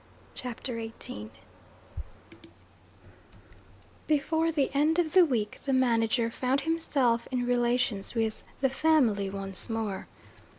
[0.33, 1.29] CHAPTER XVIII
[4.07, 9.29] Before the end of the week, the manager found himself in relations with 'the family'
[9.29, 10.07] once more.